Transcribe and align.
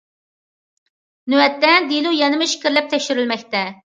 نۆۋەتتە، 1.33 1.75
دېلو 1.91 2.15
يەنىمۇ 2.21 2.47
ئىچكىرىلەپ 2.49 2.91
تەكشۈرۈلمەكتە. 2.95 3.65